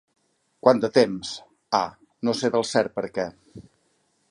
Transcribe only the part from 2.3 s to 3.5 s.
sé del cert per què."